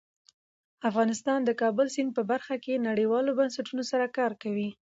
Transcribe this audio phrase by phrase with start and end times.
[0.89, 4.69] افغانستان د د کابل سیند په برخه کې نړیوالو بنسټونو سره کار کوي.